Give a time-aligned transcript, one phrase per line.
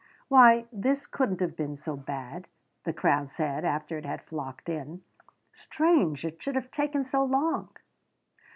[0.29, 2.47] "Why this couldn't have been so bad,"
[2.85, 5.03] the crowd said, after it had flocked in
[5.53, 7.69] "strange it should have taken so long!"